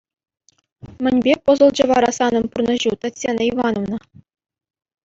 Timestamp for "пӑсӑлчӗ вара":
1.49-2.11